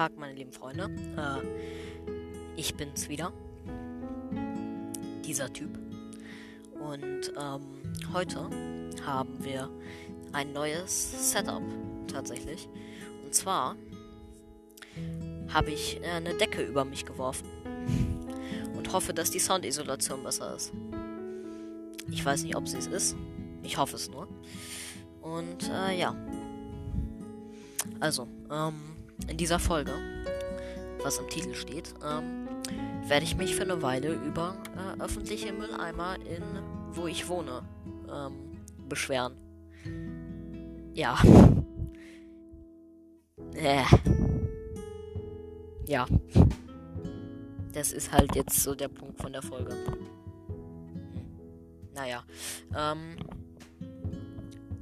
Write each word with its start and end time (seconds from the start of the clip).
Tag, 0.00 0.16
meine 0.16 0.32
lieben 0.32 0.50
Freunde. 0.54 0.84
Äh, 1.18 2.56
ich 2.56 2.74
bin's 2.74 3.10
wieder. 3.10 3.34
Dieser 5.26 5.52
Typ. 5.52 5.78
Und 6.80 7.30
ähm, 7.38 7.60
heute 8.14 8.48
haben 9.04 9.44
wir 9.44 9.68
ein 10.32 10.54
neues 10.54 11.32
Setup 11.32 11.62
tatsächlich. 12.10 12.66
Und 13.22 13.34
zwar 13.34 13.76
habe 15.52 15.70
ich 15.70 16.00
äh, 16.00 16.06
eine 16.12 16.32
Decke 16.32 16.62
über 16.62 16.86
mich 16.86 17.04
geworfen. 17.04 17.50
Und 18.74 18.90
hoffe, 18.94 19.12
dass 19.12 19.30
die 19.30 19.38
Soundisolation 19.38 20.22
besser 20.22 20.56
ist. 20.56 20.72
Ich 22.10 22.24
weiß 22.24 22.44
nicht, 22.44 22.56
ob 22.56 22.66
sie 22.66 22.78
es 22.78 22.86
ist. 22.86 23.16
Ich 23.62 23.76
hoffe 23.76 23.96
es 23.96 24.10
nur. 24.10 24.28
Und 25.20 25.68
äh, 25.68 25.98
ja. 25.98 26.16
Also, 28.00 28.26
ähm, 28.50 28.96
in 29.28 29.36
dieser 29.36 29.58
Folge, 29.58 29.92
was 31.02 31.18
im 31.18 31.28
Titel 31.28 31.54
steht, 31.54 31.94
ähm, 32.04 32.48
werde 33.06 33.24
ich 33.24 33.36
mich 33.36 33.54
für 33.54 33.62
eine 33.62 33.82
Weile 33.82 34.12
über 34.12 34.56
äh, 34.76 35.02
öffentliche 35.02 35.52
Mülleimer 35.52 36.16
in 36.16 36.42
wo 36.92 37.06
ich 37.06 37.28
wohne 37.28 37.62
ähm, 38.12 38.58
beschweren. 38.88 39.34
Ja. 40.94 41.18
Äh. 43.54 43.84
Ja. 45.86 46.06
Das 47.72 47.92
ist 47.92 48.12
halt 48.12 48.34
jetzt 48.34 48.62
so 48.62 48.74
der 48.74 48.88
Punkt 48.88 49.20
von 49.20 49.32
der 49.32 49.42
Folge. 49.42 49.76
Naja. 51.94 52.24
Ähm, 52.76 53.16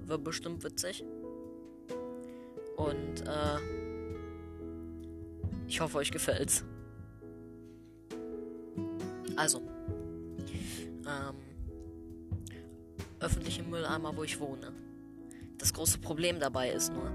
wird 0.05 0.25
bestimmt 0.25 0.65
witzig. 0.65 1.05
Und 2.77 3.27
äh, 3.27 3.88
ich 5.69 5.81
hoffe, 5.81 5.99
euch 5.99 6.11
gefällt's. 6.11 6.65
Also, 9.37 9.63
ähm, 11.07 11.37
öffentliche 13.21 13.63
Mülleimer, 13.63 14.17
wo 14.17 14.25
ich 14.25 14.41
wohne. 14.41 14.73
Das 15.59 15.73
große 15.73 15.99
Problem 15.99 16.41
dabei 16.41 16.71
ist 16.71 16.93
nur, 16.93 17.13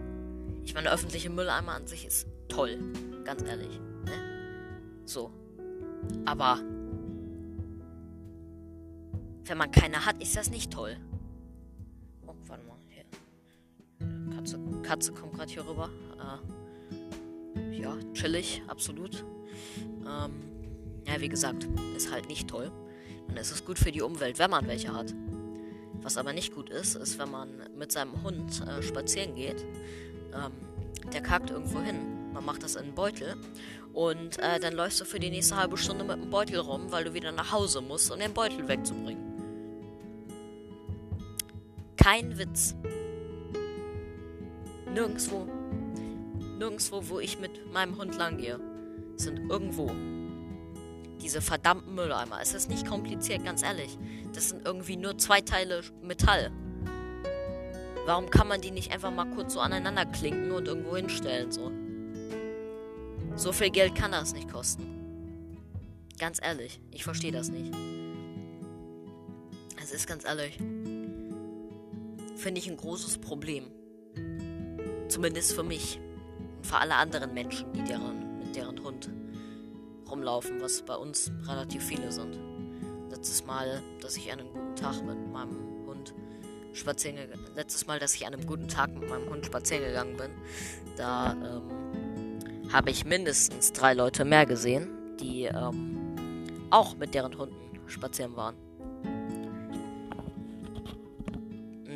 ich 0.64 0.74
meine, 0.74 0.92
öffentliche 0.92 1.30
Mülleimer 1.30 1.74
an 1.74 1.88
sich 1.88 2.06
ist 2.06 2.28
toll, 2.48 2.80
ganz 3.26 3.42
ehrlich. 3.44 3.80
Ne? 4.06 5.02
So. 5.06 5.32
Aber 6.26 6.60
wenn 9.46 9.58
man 9.58 9.72
keine 9.72 10.06
hat, 10.06 10.22
ist 10.22 10.36
das 10.36 10.50
nicht 10.50 10.72
toll. 10.72 10.98
Oh, 12.28 12.34
warte 12.48 12.64
mal. 12.66 12.78
Hier. 12.90 14.36
Katze, 14.36 14.60
Katze 14.84 15.12
kommt 15.14 15.34
gerade 15.34 15.52
hier 15.52 15.68
rüber. 15.68 15.90
Äh, 16.18 16.63
ja, 17.80 17.98
chillig, 18.14 18.62
absolut. 18.68 19.26
Ähm, 20.06 20.32
ja, 21.08 21.20
wie 21.20 21.30
gesagt, 21.30 21.68
ist 21.96 22.12
halt 22.12 22.28
nicht 22.28 22.50
toll. 22.50 22.72
Und 23.28 23.38
es 23.38 23.52
ist 23.52 23.66
gut 23.66 23.80
für 23.80 23.92
die 23.92 24.02
Umwelt, 24.02 24.40
wenn 24.40 24.52
man 24.52 24.68
welche 24.68 24.94
hat. 24.94 25.14
Was 26.02 26.18
aber 26.18 26.34
nicht 26.34 26.54
gut 26.54 26.70
ist, 26.70 26.96
ist, 26.96 27.18
wenn 27.20 27.32
man 27.32 27.50
mit 27.78 27.92
seinem 27.92 28.24
Hund 28.24 28.62
äh, 28.68 28.84
spazieren 28.84 29.36
geht. 29.36 29.66
Ähm, 30.34 30.52
der 31.12 31.22
kackt 31.22 31.50
irgendwo 31.50 31.80
hin. 31.80 32.32
Man 32.34 32.46
macht 32.46 32.64
das 32.64 32.76
in 32.76 32.84
einen 32.84 32.96
Beutel. 32.96 33.36
Und 33.94 34.40
äh, 34.40 34.60
dann 34.60 34.74
läufst 34.74 35.00
du 35.02 35.06
für 35.06 35.20
die 35.20 35.30
nächste 35.30 35.56
halbe 35.56 35.78
Stunde 35.78 36.04
mit 36.04 36.22
dem 36.22 36.30
Beutel 36.30 36.60
rum, 36.60 36.92
weil 36.92 37.04
du 37.04 37.14
wieder 37.14 37.32
nach 37.32 37.52
Hause 37.52 37.82
musst, 37.82 38.12
um 38.12 38.20
den 38.20 38.34
Beutel 38.34 38.68
wegzubringen. 38.68 39.24
Kein 41.96 42.38
Witz. 42.38 42.76
Nirgendwo. 44.94 45.63
Nirgendwo, 46.58 47.10
wo 47.10 47.20
ich 47.20 47.40
mit 47.40 47.72
meinem 47.72 47.98
Hund 47.98 48.18
lang 48.18 48.38
gehe, 48.38 48.60
sind 49.18 49.50
irgendwo 49.50 49.92
diese 51.22 51.42
verdammten 51.42 51.96
Mülleimer. 51.96 52.40
Es 52.42 52.54
ist 52.54 52.70
nicht 52.70 52.88
kompliziert, 52.88 53.46
ganz 53.46 53.64
ehrlich. 53.64 53.98
Das 54.34 54.50
sind 54.50 54.66
irgendwie 54.66 54.98
nur 54.98 55.18
zwei 55.18 55.42
Teile 55.42 55.82
Metall. 56.02 56.52
Warum 58.06 58.30
kann 58.30 58.50
man 58.50 58.60
die 58.60 58.72
nicht 58.72 58.92
einfach 58.92 59.12
mal 59.12 59.30
kurz 59.30 59.54
so 59.54 59.62
aneinander 59.62 60.06
klinken 60.06 60.52
und 60.52 60.68
irgendwo 60.68 60.98
hinstellen, 60.98 61.52
so? 61.52 61.72
So 63.36 63.52
viel 63.54 63.70
Geld 63.70 63.96
kann 63.96 64.12
das 64.12 64.34
nicht 64.34 64.52
kosten. 64.52 64.84
Ganz 66.20 66.40
ehrlich, 66.42 66.80
ich 66.92 67.04
verstehe 67.04 67.32
das 67.32 67.50
nicht. 67.50 67.74
Es 69.82 69.92
ist 69.92 70.08
ganz 70.08 70.26
ehrlich. 70.26 70.58
Finde 72.36 72.60
ich 72.60 72.70
ein 72.70 72.78
großes 72.78 73.20
Problem. 73.20 73.72
Zumindest 75.08 75.54
für 75.54 75.64
mich. 75.64 76.00
Für 76.64 76.78
alle 76.78 76.96
anderen 76.96 77.34
Menschen, 77.34 77.72
die 77.74 77.84
deren, 77.84 78.40
mit 78.40 78.56
deren 78.56 78.84
Hund 78.84 79.10
rumlaufen, 80.10 80.62
was 80.62 80.82
bei 80.82 80.96
uns 80.96 81.32
relativ 81.48 81.84
viele 81.84 82.12
sind. 82.12 82.40
Letztes 83.10 83.46
Mal, 83.46 83.82
dass 84.02 84.18
ich 84.18 84.32
einen 84.32 84.48
guten 84.52 84.76
Tag 84.76 85.04
mit 85.06 85.32
meinem 85.32 85.86
Hund 85.86 86.14
spazieren 86.74 87.18
gegangen 87.18 87.46
letztes 87.56 87.88
Mal, 87.88 88.00
dass 88.00 88.16
ich 88.16 88.26
an 88.26 88.34
einem 88.34 88.46
guten 88.46 88.68
Tag 88.68 88.94
mit 88.94 89.08
meinem 89.10 89.30
Hund 89.30 89.46
spazieren 89.46 89.86
gegangen 89.86 90.18
bin, 90.18 90.32
da 90.98 91.34
ähm, 91.34 92.72
habe 92.72 92.90
ich 92.90 93.06
mindestens 93.06 93.74
drei 93.74 93.94
Leute 93.94 94.26
mehr 94.26 94.46
gesehen, 94.46 94.90
die 95.20 95.44
ähm, 95.44 96.46
auch 96.70 96.96
mit 96.98 97.14
deren 97.14 97.38
Hunden 97.38 97.56
spazieren 97.88 98.36
waren. 98.36 98.56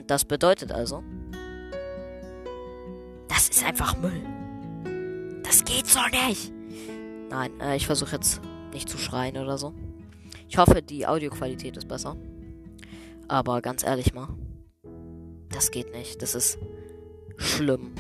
Das 0.06 0.24
bedeutet 0.24 0.72
also, 0.72 1.04
das 3.28 3.50
ist 3.50 3.64
einfach 3.66 3.98
Müll. 3.98 4.37
Geht 5.68 5.86
so 5.86 6.00
nicht. 6.28 6.54
Nein, 7.30 7.52
äh, 7.60 7.76
ich 7.76 7.86
versuche 7.86 8.16
jetzt 8.16 8.42
nicht 8.72 8.88
zu 8.88 8.98
schreien 8.98 9.38
oder 9.38 9.58
so. 9.58 9.74
Ich 10.48 10.58
hoffe, 10.58 10.82
die 10.82 11.06
Audioqualität 11.06 11.76
ist 11.76 11.90
besser. 11.90 12.16
Aber 13.28 13.62
ganz 13.62 13.84
ehrlich 13.84 14.14
mal, 14.14 14.30
das 15.50 15.72
geht 15.72 15.92
nicht. 15.94 16.22
Das 16.22 16.36
ist 16.36 16.58
schlimm. 17.36 17.94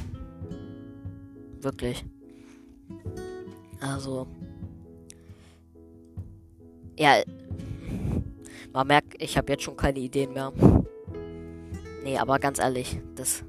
Wirklich. 1.59 2.06
Also. 3.81 4.27
Ja. 6.97 7.22
Man 8.72 8.88
merkt, 8.88 9.22
ich 9.22 9.38
habe 9.38 9.51
jetzt 9.51 9.63
schon 9.63 9.75
keine 9.75 10.00
Ideen 10.00 10.31
mehr. 10.31 10.53
Nee, 12.03 12.17
aber 12.17 12.39
ganz 12.39 12.59
ehrlich, 12.59 13.01
das. 13.16 13.44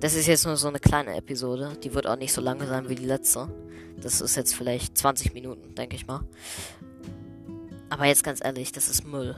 Das 0.00 0.14
ist 0.14 0.28
jetzt 0.28 0.46
nur 0.46 0.56
so 0.56 0.68
eine 0.68 0.78
kleine 0.78 1.16
Episode. 1.16 1.76
Die 1.82 1.92
wird 1.92 2.06
auch 2.06 2.16
nicht 2.16 2.32
so 2.32 2.40
lange 2.40 2.66
sein 2.66 2.88
wie 2.88 2.94
die 2.94 3.04
letzte. 3.04 3.48
Das 4.00 4.20
ist 4.20 4.36
jetzt 4.36 4.54
vielleicht 4.54 4.96
20 4.96 5.34
Minuten, 5.34 5.74
denke 5.74 5.96
ich 5.96 6.06
mal. 6.06 6.20
Aber 7.90 8.04
jetzt 8.04 8.22
ganz 8.22 8.44
ehrlich, 8.44 8.70
das 8.70 8.88
ist 8.88 9.04
Müll. 9.06 9.34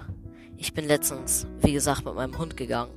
Ich 0.59 0.75
bin 0.75 0.87
letztens, 0.87 1.47
wie 1.60 1.72
gesagt, 1.72 2.04
mit 2.04 2.15
meinem 2.15 2.37
Hund 2.37 2.59
gegangen. 2.59 2.93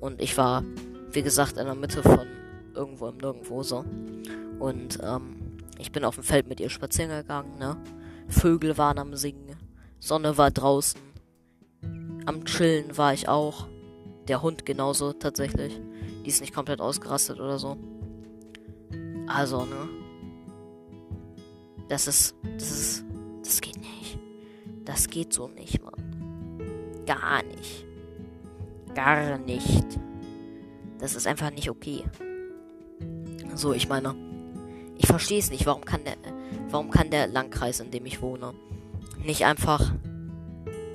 Und 0.00 0.20
ich 0.20 0.36
war, 0.36 0.64
wie 1.12 1.22
gesagt, 1.22 1.58
in 1.58 1.66
der 1.66 1.76
Mitte 1.76 2.02
von 2.02 2.26
irgendwo 2.74 3.08
im 3.08 3.18
Nirgendwo 3.18 3.62
so. 3.62 3.84
Und 4.58 4.98
ähm, 5.02 5.58
ich 5.78 5.92
bin 5.92 6.04
auf 6.04 6.16
dem 6.16 6.24
Feld 6.24 6.48
mit 6.48 6.58
ihr 6.58 6.70
spazieren 6.70 7.10
gegangen, 7.10 7.56
ne? 7.58 7.76
Vögel 8.28 8.76
waren 8.76 8.98
am 8.98 9.14
Singen. 9.14 9.56
Sonne 10.00 10.36
war 10.36 10.50
draußen. 10.50 11.00
Am 12.26 12.44
Chillen 12.44 12.96
war 12.98 13.12
ich 13.12 13.28
auch. 13.28 13.68
Der 14.26 14.42
Hund 14.42 14.66
genauso 14.66 15.12
tatsächlich. 15.12 15.80
Die 16.26 16.30
ist 16.30 16.40
nicht 16.40 16.52
komplett 16.52 16.80
ausgerastet 16.80 17.38
oder 17.38 17.56
so. 17.56 17.76
Also, 19.28 19.64
ne? 19.64 19.88
Das 21.88 22.08
ist. 22.08 22.34
Das 22.42 22.68
ist. 22.68 23.04
Das 23.44 23.60
geht 23.60 23.76
nicht. 23.76 24.18
Das 24.84 25.08
geht 25.08 25.32
so 25.32 25.46
nicht, 25.46 25.80
Mann. 25.84 25.94
Gar 27.06 27.44
nicht. 27.44 27.86
Gar 28.92 29.38
nicht. 29.38 29.86
Das 30.98 31.14
ist 31.14 31.28
einfach 31.28 31.52
nicht 31.52 31.70
okay. 31.70 32.02
So, 33.54 33.72
ich 33.72 33.88
meine. 33.88 34.16
Ich 34.98 35.06
verstehe 35.06 35.38
es 35.38 35.52
nicht. 35.52 35.64
Warum 35.64 35.84
kann 35.84 36.02
der. 36.02 36.16
Warum 36.70 36.90
kann 36.90 37.10
der 37.10 37.28
Landkreis, 37.28 37.78
in 37.78 37.92
dem 37.92 38.04
ich 38.04 38.20
wohne, 38.20 38.52
nicht 39.24 39.44
einfach 39.44 39.92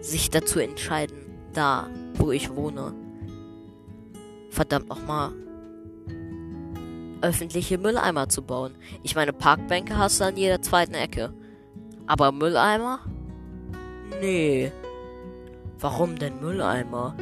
sich 0.01 0.29
dazu 0.29 0.59
entscheiden, 0.59 1.15
da, 1.53 1.89
wo 2.15 2.31
ich 2.31 2.53
wohne, 2.53 2.93
verdammt 4.61 4.89
nochmal 4.89 5.31
öffentliche 7.21 7.79
Mülleimer 7.79 8.29
zu 8.29 8.43
bauen. 8.43 8.75
Ich 9.01 9.15
meine, 9.15 9.33
Parkbänke 9.33 9.97
hast 9.97 10.19
du 10.19 10.25
an 10.25 10.37
jeder 10.37 10.61
zweiten 10.61 10.93
Ecke. 10.93 11.33
Aber 12.05 12.31
Mülleimer? 12.31 12.99
Nee. 14.21 14.71
Warum 15.79 16.15
denn 16.15 16.39
Mülleimer? 16.39 17.15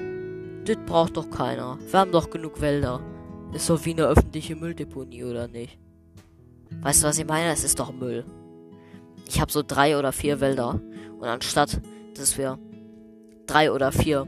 Das 0.66 0.78
braucht 0.86 1.16
doch 1.16 1.30
keiner. 1.30 1.78
Wir 1.90 2.00
haben 2.00 2.12
doch 2.12 2.30
genug 2.30 2.60
Wälder. 2.60 3.00
Ist 3.54 3.70
doch 3.70 3.86
wie 3.86 3.94
eine 3.94 4.06
öffentliche 4.06 4.58
Mülldeponie, 4.58 5.24
oder 5.24 5.48
nicht? 5.48 5.80
Weißt 6.82 7.04
du, 7.04 7.08
was 7.08 7.20
ich 7.20 7.26
meine? 7.26 7.52
Es 7.52 7.64
ist 7.64 7.80
doch 7.80 7.94
Müll. 7.94 8.26
Ich 9.28 9.40
habe 9.40 9.52
so 9.52 9.64
drei 9.66 9.98
oder 9.98 10.12
vier 10.12 10.42
Wälder. 10.42 10.82
Und 11.20 11.26
anstatt, 11.26 11.80
dass 12.18 12.38
wir 12.38 12.60
drei 13.48 13.72
oder 13.72 13.94
vier 13.94 14.28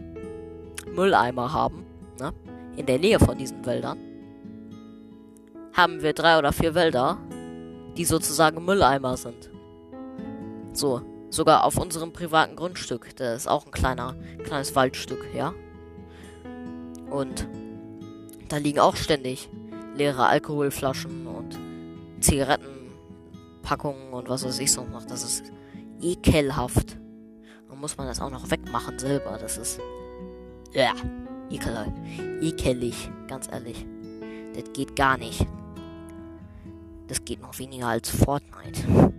Mülleimer 0.96 1.52
haben? 1.52 1.91
In 2.76 2.86
der 2.86 3.00
Nähe 3.00 3.20
von 3.20 3.38
diesen 3.38 3.66
Wäldern, 3.66 3.98
haben 5.74 6.02
wir 6.02 6.14
drei 6.14 6.38
oder 6.38 6.52
vier 6.52 6.76
Wälder, 6.76 7.18
die 7.98 8.06
sozusagen 8.06 8.64
Mülleimer 8.64 9.18
sind. 9.18 9.50
So, 10.74 11.02
sogar 11.30 11.64
auf 11.64 11.78
unserem 11.78 12.14
privaten 12.14 12.56
Grundstück. 12.56 13.16
Das 13.16 13.44
ist 13.44 13.48
auch 13.48 13.66
ein 13.66 13.72
kleiner, 13.72 14.16
kleines 14.44 14.76
Waldstück, 14.76 15.26
ja. 15.34 15.54
Und 17.10 17.48
da 18.50 18.58
liegen 18.58 18.80
auch 18.80 18.96
ständig 18.96 19.50
leere 19.96 20.26
Alkoholflaschen 20.26 21.28
und 21.28 21.58
Zigarettenpackungen 22.22 24.14
und 24.14 24.30
was 24.30 24.46
weiß 24.46 24.60
ich 24.60 24.72
so 24.72 24.84
noch. 24.84 25.06
Das 25.06 25.24
ist 25.24 25.52
ekelhaft. 26.02 26.98
Dann 27.70 27.80
muss 27.80 27.98
man 27.98 28.08
das 28.08 28.22
auch 28.22 28.30
noch 28.30 28.50
wegmachen 28.52 29.00
selber. 29.00 29.38
Das 29.40 29.58
ist. 29.58 29.80
Ja, 30.74 30.94
ekel, 31.52 31.94
ekelig, 32.42 33.10
ganz 33.28 33.48
ehrlich. 33.52 33.86
Das 34.54 34.72
geht 34.74 34.96
gar 34.96 35.18
nicht. 35.18 35.46
Das 37.08 37.24
geht 37.26 37.42
noch 37.42 37.58
weniger 37.60 37.88
als 37.88 38.10
Fortnite. 38.10 39.14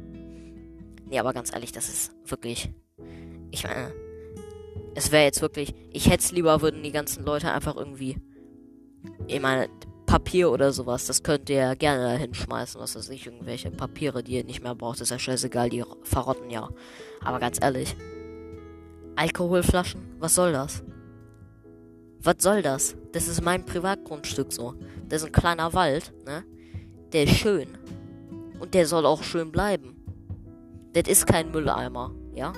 Nee, 1.09 1.19
aber 1.19 1.33
ganz 1.33 1.53
ehrlich, 1.53 1.73
das 1.73 1.89
ist 1.89 2.13
wirklich. 2.27 2.71
Ich 3.51 3.65
meine, 3.65 3.93
es 4.95 5.13
wäre 5.13 5.25
jetzt 5.25 5.43
wirklich. 5.43 5.75
Ich 5.91 6.07
hätte 6.07 6.25
es 6.25 6.33
lieber, 6.33 6.63
würden 6.63 6.83
die 6.83 6.93
ganzen 6.93 7.25
Leute 7.25 7.53
einfach 7.53 7.77
irgendwie. 7.77 8.17
Ich 9.27 9.41
meine, 9.41 9.69
Papier 10.07 10.51
oder 10.51 10.73
sowas, 10.73 11.07
das 11.07 11.23
könnt 11.23 11.49
ihr 11.49 11.75
gerne 11.75 12.05
da 12.05 12.11
hinschmeißen, 12.13 12.79
was 12.79 12.97
weiß 12.97 13.09
ich, 13.09 13.27
irgendwelche 13.27 13.71
Papiere, 13.71 14.23
die 14.23 14.33
ihr 14.33 14.45
nicht 14.45 14.63
mehr 14.63 14.75
braucht, 14.75 15.01
ist 15.01 15.11
ja 15.11 15.19
scheißegal, 15.19 15.71
die 15.71 15.85
verrotten 16.03 16.51
ja. 16.51 16.69
Aber 17.25 17.39
ganz 17.39 17.59
ehrlich, 17.63 17.97
Alkoholflaschen, 19.17 20.03
was 20.19 20.35
soll 20.35 20.53
das? 20.53 20.83
Was 22.23 22.37
soll 22.39 22.63
das? 22.63 22.97
Das 23.13 23.27
ist 23.27 23.43
mein 23.43 23.67
Privatgrundstück 23.67 24.53
so. 24.53 24.75
Das 25.09 25.23
ist 25.23 25.27
ein 25.27 25.33
kleiner 25.33 25.73
Wald, 25.73 26.13
ne? 26.25 26.45
Der 27.13 27.25
ist 27.25 27.37
schön. 27.37 27.69
Und 28.61 28.75
der 28.75 28.87
soll 28.87 29.07
auch 29.07 29.23
schön 29.23 29.51
bleiben. 29.51 29.97
Das 30.93 31.09
ist 31.09 31.27
kein 31.27 31.51
Mülleimer, 31.51 32.15
ja? 32.33 32.53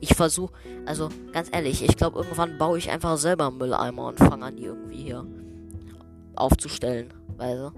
Ich 0.00 0.14
versuche, 0.14 0.54
also 0.86 1.10
ganz 1.32 1.50
ehrlich, 1.52 1.84
ich 1.84 1.96
glaube, 1.96 2.20
irgendwann 2.20 2.56
baue 2.56 2.78
ich 2.78 2.90
einfach 2.90 3.18
selber 3.18 3.50
Mülleimer 3.50 4.06
und 4.06 4.18
fange 4.18 4.46
an, 4.46 4.56
die 4.56 4.64
irgendwie 4.64 5.02
hier 5.02 5.26
aufzustellen. 6.36 7.12
Weißt 7.36 7.58
du? 7.58 7.72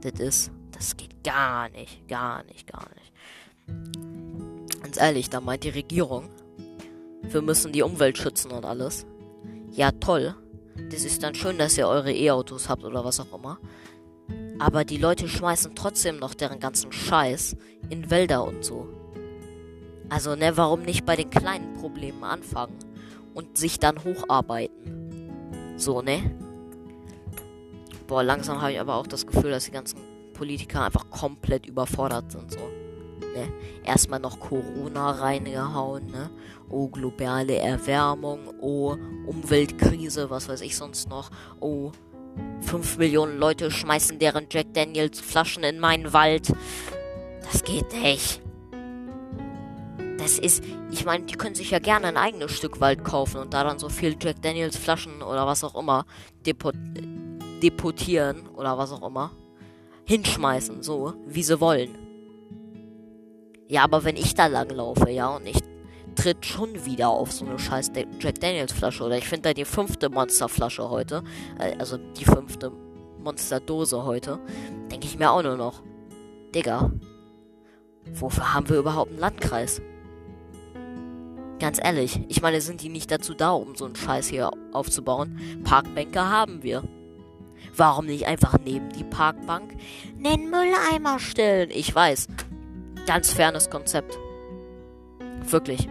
Das 0.00 0.18
ist, 0.18 0.50
das 0.72 0.96
geht 0.96 1.22
gar 1.22 1.68
nicht, 1.68 2.08
gar 2.08 2.42
nicht, 2.44 2.66
gar 2.66 2.88
nicht. 2.94 3.12
Ganz 4.82 4.96
ehrlich, 4.98 5.28
da 5.28 5.40
meint 5.40 5.64
die 5.64 5.68
Regierung, 5.68 6.30
wir 7.22 7.42
müssen 7.42 7.72
die 7.72 7.82
Umwelt 7.82 8.16
schützen 8.16 8.50
und 8.50 8.64
alles. 8.64 9.06
Ja, 9.72 9.90
toll. 9.90 10.34
Das 10.90 11.04
ist 11.04 11.22
dann 11.22 11.34
schön, 11.34 11.58
dass 11.58 11.78
ihr 11.78 11.88
eure 11.88 12.12
E-Autos 12.12 12.68
habt 12.68 12.84
oder 12.84 13.04
was 13.04 13.20
auch 13.20 13.32
immer. 13.32 13.58
Aber 14.58 14.84
die 14.84 14.98
Leute 14.98 15.28
schmeißen 15.28 15.74
trotzdem 15.74 16.18
noch 16.18 16.34
deren 16.34 16.60
ganzen 16.60 16.92
Scheiß 16.92 17.56
in 17.88 18.10
Wälder 18.10 18.44
und 18.44 18.64
so. 18.64 18.86
Also, 20.08 20.36
ne, 20.36 20.56
warum 20.56 20.82
nicht 20.82 21.06
bei 21.06 21.16
den 21.16 21.30
kleinen 21.30 21.72
Problemen 21.74 22.22
anfangen 22.22 22.78
und 23.32 23.56
sich 23.56 23.78
dann 23.78 24.04
hocharbeiten? 24.04 25.72
So, 25.76 26.02
ne? 26.02 26.30
Boah, 28.06 28.22
langsam 28.22 28.60
habe 28.60 28.72
ich 28.72 28.80
aber 28.80 28.96
auch 28.96 29.06
das 29.06 29.26
Gefühl, 29.26 29.50
dass 29.50 29.64
die 29.64 29.70
ganzen 29.70 29.98
Politiker 30.34 30.84
einfach 30.84 31.08
komplett 31.08 31.66
überfordert 31.66 32.30
sind, 32.30 32.52
so. 32.52 32.58
Ne? 33.34 33.52
Erstmal 33.84 34.20
noch 34.20 34.40
Corona 34.40 35.10
reingehauen, 35.12 36.06
ne? 36.06 36.30
Oh, 36.68 36.88
globale 36.88 37.56
Erwärmung, 37.56 38.54
oh, 38.60 38.96
Umweltkrise, 39.26 40.30
was 40.30 40.48
weiß 40.48 40.60
ich 40.62 40.76
sonst 40.76 41.08
noch, 41.08 41.30
oh, 41.60 41.92
5 42.60 42.98
Millionen 42.98 43.38
Leute 43.38 43.70
schmeißen 43.70 44.18
deren 44.18 44.46
Jack 44.50 44.72
Daniels 44.72 45.20
Flaschen 45.20 45.64
in 45.64 45.78
meinen 45.78 46.12
Wald. 46.12 46.52
Das 47.42 47.62
geht 47.64 47.92
nicht. 47.92 48.40
Das 50.18 50.38
ist, 50.38 50.62
ich 50.90 51.04
meine, 51.04 51.24
die 51.24 51.34
können 51.34 51.54
sich 51.54 51.72
ja 51.72 51.78
gerne 51.78 52.06
ein 52.06 52.16
eigenes 52.16 52.52
Stück 52.52 52.80
Wald 52.80 53.04
kaufen 53.04 53.38
und 53.38 53.54
da 53.54 53.64
dann 53.64 53.78
so 53.78 53.88
viel 53.88 54.16
Jack 54.20 54.40
Daniels 54.40 54.76
Flaschen 54.76 55.20
oder 55.20 55.46
was 55.46 55.64
auch 55.64 55.74
immer 55.74 56.06
depot 56.46 56.74
deportieren 57.62 58.48
oder 58.48 58.76
was 58.78 58.92
auch 58.92 59.06
immer 59.06 59.30
hinschmeißen, 60.04 60.82
so 60.82 61.14
wie 61.26 61.42
sie 61.42 61.60
wollen. 61.60 62.01
Ja, 63.68 63.84
aber 63.84 64.04
wenn 64.04 64.16
ich 64.16 64.34
da 64.34 64.46
langlaufe, 64.46 65.10
ja, 65.10 65.36
und 65.36 65.46
ich 65.46 65.58
tritt 66.14 66.44
schon 66.44 66.84
wieder 66.84 67.08
auf 67.08 67.32
so 67.32 67.44
eine 67.44 67.58
scheiß 67.58 67.92
Jack 68.20 68.40
Daniels 68.40 68.72
Flasche. 68.72 69.04
Oder 69.04 69.18
ich 69.18 69.28
finde 69.28 69.48
da 69.48 69.54
die 69.54 69.64
fünfte 69.64 70.08
Monsterflasche 70.08 70.88
heute. 70.88 71.22
Äh, 71.58 71.76
also 71.78 71.96
die 71.96 72.24
fünfte 72.24 72.72
Monsterdose 73.18 74.04
heute. 74.04 74.38
Denke 74.90 75.06
ich 75.06 75.18
mir 75.18 75.30
auch 75.30 75.42
nur 75.42 75.56
noch. 75.56 75.82
Digga. 76.54 76.92
Wofür 78.12 78.52
haben 78.52 78.68
wir 78.68 78.78
überhaupt 78.78 79.10
einen 79.10 79.20
Landkreis? 79.20 79.80
Ganz 81.60 81.78
ehrlich, 81.80 82.20
ich 82.28 82.42
meine, 82.42 82.60
sind 82.60 82.82
die 82.82 82.88
nicht 82.88 83.10
dazu 83.12 83.34
da, 83.34 83.52
um 83.52 83.76
so 83.76 83.84
einen 83.84 83.94
Scheiß 83.94 84.26
hier 84.26 84.50
aufzubauen? 84.72 85.38
Parkbänke 85.62 86.28
haben 86.28 86.64
wir. 86.64 86.82
Warum 87.76 88.06
nicht 88.06 88.26
einfach 88.26 88.58
neben 88.64 88.90
die 88.90 89.04
Parkbank 89.04 89.76
einen 90.18 90.50
Mülleimer 90.50 91.20
stellen? 91.20 91.70
Ich 91.70 91.94
weiß. 91.94 92.26
Ganz 93.06 93.32
fernes 93.32 93.68
Konzept. 93.68 94.16
Wirklich. 95.44 95.88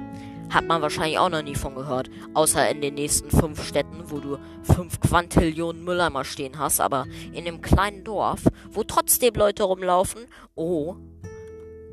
Hat 0.49 0.65
man 0.67 0.81
wahrscheinlich 0.81 1.19
auch 1.19 1.29
noch 1.29 1.43
nie 1.43 1.55
von 1.55 1.75
gehört. 1.75 2.09
Außer 2.33 2.69
in 2.69 2.81
den 2.81 2.95
nächsten 2.95 3.29
fünf 3.29 3.65
Städten, 3.65 4.03
wo 4.09 4.19
du 4.19 4.37
fünf 4.63 4.99
Quantillionen 4.99 5.83
Mülleimer 5.83 6.23
stehen 6.23 6.57
hast. 6.57 6.79
Aber 6.79 7.05
in 7.33 7.47
einem 7.47 7.61
kleinen 7.61 8.03
Dorf, 8.03 8.43
wo 8.71 8.83
trotzdem 8.83 9.33
Leute 9.35 9.63
rumlaufen. 9.63 10.21
Oh. 10.55 10.95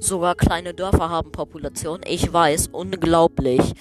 Sogar 0.00 0.36
kleine 0.36 0.74
Dörfer 0.74 1.10
haben 1.10 1.32
Population. 1.32 2.00
Ich 2.06 2.32
weiß, 2.32 2.68
unglaublich. 2.68 3.74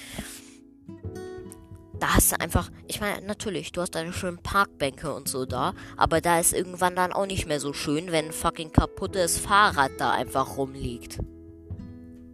Da 1.99 2.15
hast 2.15 2.31
du 2.31 2.39
einfach, 2.39 2.69
ich 2.88 3.01
meine, 3.01 3.25
natürlich, 3.25 3.71
du 3.71 3.81
hast 3.81 3.95
deine 3.95 4.13
schönen 4.13 4.38
Parkbänke 4.38 5.13
und 5.13 5.27
so 5.27 5.45
da, 5.45 5.73
aber 5.95 6.21
da 6.21 6.39
ist 6.39 6.53
irgendwann 6.53 6.95
dann 6.95 7.11
auch 7.11 7.25
nicht 7.25 7.47
mehr 7.47 7.59
so 7.59 7.73
schön, 7.73 8.11
wenn 8.11 8.25
ein 8.25 8.31
fucking 8.31 8.71
kaputtes 8.71 9.38
Fahrrad 9.39 9.91
da 9.97 10.11
einfach 10.11 10.57
rumliegt. 10.57 11.19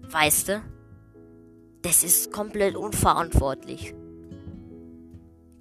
Weißt 0.09 0.49
du? 0.49 0.61
Das 1.81 2.03
ist 2.03 2.31
komplett 2.31 2.75
unverantwortlich. 2.75 3.95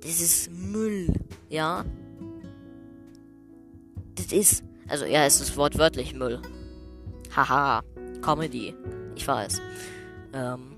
Das 0.01 0.21
ist 0.21 0.51
Müll, 0.51 1.13
ja? 1.49 1.85
Das 4.17 4.33
ist, 4.33 4.65
also 4.89 5.05
ja, 5.05 5.25
es 5.25 5.41
ist 5.41 5.57
wortwörtlich 5.57 6.15
Müll. 6.15 6.41
Haha, 7.35 7.83
Comedy. 8.21 8.75
Ich 9.15 9.27
weiß. 9.27 9.61
Ähm, 10.33 10.77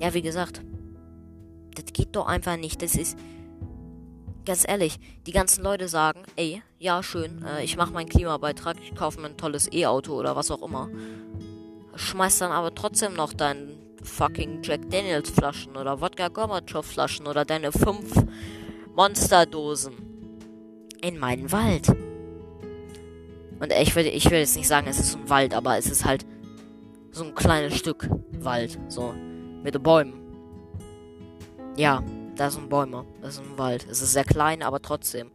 ja, 0.00 0.12
wie 0.14 0.22
gesagt, 0.22 0.62
das 1.74 1.86
geht 1.92 2.16
doch 2.16 2.26
einfach 2.26 2.56
nicht. 2.56 2.82
Das 2.82 2.94
ist, 2.94 3.16
ganz 4.44 4.66
ehrlich, 4.66 4.98
die 5.26 5.32
ganzen 5.32 5.62
Leute 5.62 5.88
sagen, 5.88 6.22
ey, 6.36 6.62
ja, 6.78 7.02
schön, 7.02 7.44
äh, 7.44 7.62
ich 7.62 7.76
mache 7.76 7.92
meinen 7.92 8.08
Klimabeitrag, 8.08 8.76
ich 8.82 8.94
kaufe 8.94 9.20
mir 9.20 9.28
ein 9.28 9.36
tolles 9.36 9.72
E-Auto 9.72 10.14
oder 10.14 10.36
was 10.36 10.50
auch 10.50 10.62
immer. 10.62 10.88
Schmeiß 11.94 12.38
dann 12.38 12.52
aber 12.52 12.74
trotzdem 12.74 13.14
noch 13.14 13.32
deinen 13.32 13.78
fucking 14.02 14.62
Jack 14.62 14.88
Daniels 14.90 15.30
Flaschen 15.30 15.76
oder 15.76 16.00
Wodka 16.00 16.28
Gorbatschow 16.28 16.84
Flaschen 16.84 17.26
oder 17.26 17.44
deine 17.44 17.70
fünf 17.72 18.14
Monsterdosen 18.94 19.94
in 21.02 21.18
meinen 21.18 21.52
Wald. 21.52 21.88
Und 23.60 23.72
ich 23.78 23.94
will, 23.94 24.06
ich 24.06 24.30
will 24.30 24.38
jetzt 24.38 24.56
nicht 24.56 24.68
sagen, 24.68 24.86
es 24.88 24.98
ist 24.98 25.16
ein 25.16 25.28
Wald, 25.28 25.54
aber 25.54 25.76
es 25.76 25.86
ist 25.86 26.04
halt 26.04 26.24
so 27.10 27.24
ein 27.24 27.34
kleines 27.34 27.76
Stück 27.76 28.08
Wald, 28.32 28.78
so 28.88 29.12
mit 29.62 29.80
Bäumen. 29.82 30.29
Ja, 31.80 32.02
da 32.36 32.50
sind 32.50 32.68
Bäume, 32.68 33.06
das 33.22 33.36
ist 33.36 33.40
ein 33.40 33.56
Wald. 33.56 33.86
Es 33.90 34.02
ist 34.02 34.12
sehr 34.12 34.24
klein, 34.24 34.62
aber 34.62 34.82
trotzdem. 34.82 35.30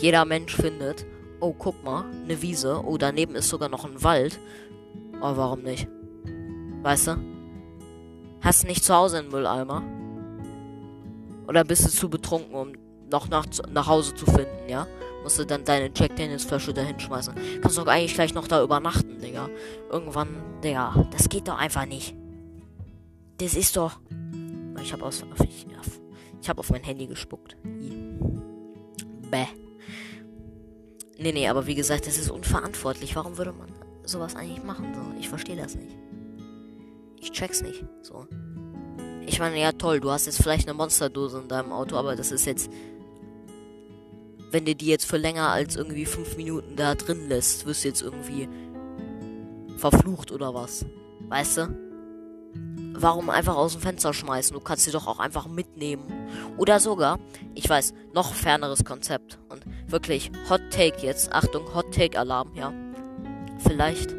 Jeder 0.00 0.24
Mensch 0.24 0.52
findet, 0.56 1.06
oh 1.38 1.54
guck 1.56 1.84
mal, 1.84 2.06
eine 2.24 2.42
Wiese, 2.42 2.82
oh 2.84 2.98
daneben 2.98 3.36
ist 3.36 3.50
sogar 3.50 3.68
noch 3.68 3.84
ein 3.84 4.02
Wald. 4.02 4.40
Oh, 5.22 5.36
warum 5.36 5.62
nicht? 5.62 5.86
Weißt 6.82 7.06
du? 7.06 7.18
Hast 8.40 8.64
du 8.64 8.66
nicht 8.66 8.82
zu 8.82 8.92
Hause 8.92 9.18
einen 9.18 9.28
Mülleimer? 9.28 9.84
Oder 11.46 11.62
bist 11.62 11.84
du 11.84 11.88
zu 11.88 12.10
betrunken, 12.10 12.52
um 12.52 12.72
noch 13.08 13.28
nach, 13.28 13.46
nach 13.72 13.86
Hause 13.86 14.12
zu 14.16 14.26
finden, 14.26 14.68
ja? 14.68 14.88
Musst 15.22 15.38
du 15.38 15.46
dann 15.46 15.64
deine 15.64 15.92
Jack 15.94 16.16
Daniels 16.16 16.46
Flasche 16.46 16.74
da 16.74 16.82
hinschmeißen. 16.82 17.32
Kannst 17.62 17.78
doch 17.78 17.86
eigentlich 17.86 18.14
gleich 18.14 18.34
noch 18.34 18.48
da 18.48 18.60
übernachten, 18.60 19.20
Digga. 19.20 19.48
Irgendwann, 19.88 20.30
Digga, 20.64 21.06
das 21.12 21.28
geht 21.28 21.46
doch 21.46 21.58
einfach 21.58 21.86
nicht. 21.86 22.16
Das 23.38 23.54
ist 23.54 23.76
doch. 23.76 24.00
Ich 24.82 24.92
hab 24.92 25.02
aus. 25.02 25.24
Ich, 25.48 25.66
ich 26.40 26.48
hab 26.48 26.58
auf 26.58 26.70
mein 26.70 26.82
Handy 26.82 27.06
gespuckt. 27.06 27.56
Bäh. 29.30 29.46
Nee, 31.18 31.32
nee, 31.32 31.48
aber 31.48 31.66
wie 31.66 31.74
gesagt, 31.74 32.06
das 32.06 32.16
ist 32.18 32.30
unverantwortlich. 32.30 33.14
Warum 33.14 33.36
würde 33.36 33.52
man 33.52 33.68
sowas 34.04 34.36
eigentlich 34.36 34.64
machen? 34.64 34.94
So, 34.94 35.00
ich 35.18 35.28
verstehe 35.28 35.56
das 35.56 35.74
nicht. 35.74 35.96
Ich 37.20 37.30
check's 37.32 37.62
nicht. 37.62 37.84
So. 38.00 38.26
Ich 39.26 39.38
meine, 39.38 39.60
ja 39.60 39.72
toll, 39.72 40.00
du 40.00 40.10
hast 40.10 40.26
jetzt 40.26 40.42
vielleicht 40.42 40.66
eine 40.66 40.76
Monsterdose 40.76 41.40
in 41.40 41.48
deinem 41.48 41.72
Auto, 41.72 41.96
aber 41.96 42.16
das 42.16 42.32
ist 42.32 42.46
jetzt. 42.46 42.70
Wenn 44.50 44.64
du 44.64 44.74
die 44.74 44.86
jetzt 44.86 45.04
für 45.06 45.18
länger 45.18 45.48
als 45.50 45.76
irgendwie 45.76 46.06
fünf 46.06 46.36
Minuten 46.36 46.74
da 46.74 46.94
drin 46.96 47.28
lässt, 47.28 47.66
wirst 47.66 47.84
du 47.84 47.88
jetzt 47.88 48.02
irgendwie 48.02 48.48
verflucht 49.76 50.32
oder 50.32 50.54
was? 50.54 50.84
Weißt 51.28 51.58
du? 51.58 51.89
Warum 53.02 53.30
einfach 53.30 53.56
aus 53.56 53.72
dem 53.72 53.80
Fenster 53.80 54.12
schmeißen? 54.12 54.52
Du 54.52 54.60
kannst 54.60 54.84
sie 54.84 54.90
doch 54.90 55.06
auch 55.06 55.20
einfach 55.20 55.46
mitnehmen. 55.46 56.04
Oder 56.58 56.80
sogar, 56.80 57.18
ich 57.54 57.66
weiß, 57.66 57.94
noch 58.12 58.34
ferneres 58.34 58.84
Konzept. 58.84 59.38
Und 59.48 59.64
wirklich, 59.86 60.30
Hot 60.50 60.60
Take 60.70 61.06
jetzt. 61.06 61.32
Achtung, 61.32 61.74
Hot 61.74 61.94
Take 61.94 62.18
Alarm, 62.18 62.54
ja. 62.54 62.74
Vielleicht 63.66 64.14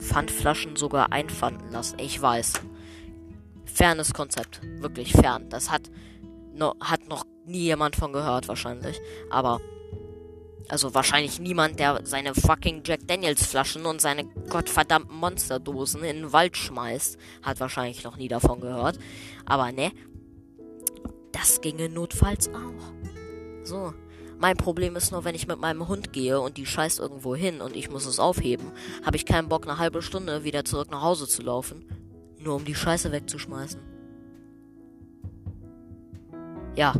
Pfandflaschen 0.00 0.74
sogar 0.74 1.12
einpfanden 1.12 1.70
lassen. 1.70 2.00
Ich 2.00 2.20
weiß. 2.20 2.54
Fernes 3.64 4.12
Konzept. 4.12 4.60
Wirklich 4.80 5.12
fern. 5.12 5.48
Das 5.50 5.70
hat, 5.70 5.82
no, 6.52 6.74
hat 6.80 7.08
noch 7.08 7.24
nie 7.44 7.62
jemand 7.62 7.94
von 7.94 8.12
gehört, 8.12 8.48
wahrscheinlich. 8.48 9.00
Aber 9.30 9.60
also 10.68 10.94
wahrscheinlich 10.94 11.40
niemand, 11.40 11.78
der 11.78 12.00
seine 12.04 12.34
fucking 12.34 12.82
Jack 12.84 13.06
Daniels 13.06 13.44
Flaschen 13.46 13.86
und 13.86 14.00
seine 14.00 14.24
gottverdammten 14.48 15.16
Monsterdosen 15.16 16.04
in 16.04 16.16
den 16.16 16.32
Wald 16.32 16.56
schmeißt, 16.56 17.18
hat 17.42 17.60
wahrscheinlich 17.60 18.04
noch 18.04 18.16
nie 18.16 18.28
davon 18.28 18.60
gehört. 18.60 18.98
Aber 19.46 19.72
ne, 19.72 19.92
das 21.32 21.60
ginge 21.60 21.88
notfalls 21.88 22.48
auch. 22.48 23.64
So. 23.64 23.92
Mein 24.38 24.56
Problem 24.56 24.96
ist 24.96 25.12
nur, 25.12 25.24
wenn 25.24 25.34
ich 25.34 25.46
mit 25.46 25.60
meinem 25.60 25.86
Hund 25.86 26.14
gehe 26.14 26.40
und 26.40 26.56
die 26.56 26.64
scheißt 26.64 26.98
irgendwo 26.98 27.36
hin 27.36 27.60
und 27.60 27.76
ich 27.76 27.90
muss 27.90 28.06
es 28.06 28.18
aufheben, 28.18 28.72
habe 29.04 29.16
ich 29.18 29.26
keinen 29.26 29.50
Bock, 29.50 29.66
eine 29.66 29.76
halbe 29.76 30.00
Stunde 30.00 30.44
wieder 30.44 30.64
zurück 30.64 30.90
nach 30.90 31.02
Hause 31.02 31.28
zu 31.28 31.42
laufen, 31.42 31.84
nur 32.38 32.54
um 32.54 32.64
die 32.64 32.74
Scheiße 32.74 33.12
wegzuschmeißen. 33.12 33.80
Ja. 36.74 36.94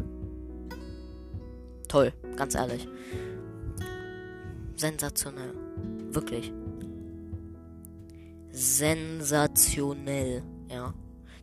Toll, 1.88 2.12
ganz 2.36 2.54
ehrlich 2.54 2.86
sensationell. 4.80 5.52
Wirklich. 6.10 6.52
Sensationell, 8.50 10.42
ja. 10.68 10.92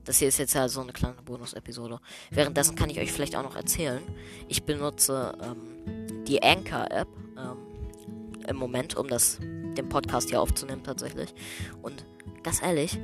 Das 0.03 0.17
hier 0.17 0.27
ist 0.29 0.39
jetzt 0.39 0.53
ja 0.53 0.67
so 0.70 0.82
eine 0.82 0.94
kleine 0.94 1.15
Bonus-Episode. 1.25 2.00
Währenddessen 2.32 2.75
kann 2.75 2.89
ich 2.89 3.00
euch 3.00 3.12
vielleicht 3.12 3.36
auch 3.36 3.44
noch 3.44 3.56
erzählen. 3.56 4.01
Ich 4.48 4.63
benutze 4.63 5.34
ähm, 5.41 6.24
die 6.25 6.41
Anchor-App 6.41 7.08
ähm, 7.38 7.58
im 8.48 8.56
Moment, 8.56 8.96
um 8.96 9.08
das, 9.08 9.38
den 9.41 9.89
Podcast 9.89 10.29
hier 10.29 10.41
aufzunehmen 10.41 10.84
tatsächlich. 10.84 11.34
Und 11.82 12.06
ganz 12.41 12.62
ehrlich, 12.62 12.98